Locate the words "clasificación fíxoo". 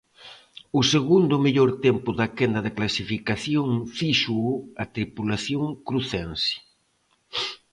2.77-4.49